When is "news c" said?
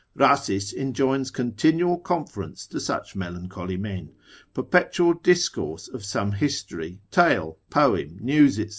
8.19-8.67